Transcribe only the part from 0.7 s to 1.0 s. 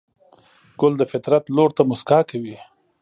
ګل